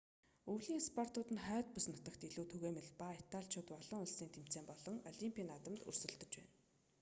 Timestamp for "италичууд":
3.21-3.69